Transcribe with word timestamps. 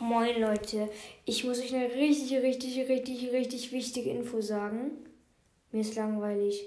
Moin 0.00 0.40
Leute, 0.40 0.88
ich 1.24 1.42
muss 1.42 1.58
euch 1.58 1.74
eine 1.74 1.92
richtig, 1.92 2.36
richtig, 2.38 2.88
richtig, 2.88 3.32
richtig 3.32 3.72
wichtige 3.72 4.10
Info 4.10 4.40
sagen. 4.40 4.92
Mir 5.72 5.80
ist 5.80 5.96
langweilig. 5.96 6.64